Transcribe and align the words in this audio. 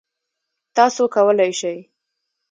تاسو 0.75 1.03
کولی 1.13 1.49
شئ 1.59 1.75